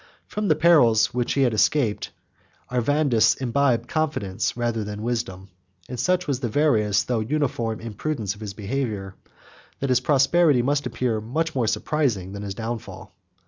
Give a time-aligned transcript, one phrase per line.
[0.23, 2.09] 97 From the perils which he had escaped,
[2.71, 5.49] Arvandus imbibed confidence rather than wisdom;
[5.87, 9.13] and such was the various, though uniform, imprudence of his behavior,
[9.79, 13.13] that his prosperity must appear much more surprising than his downfall.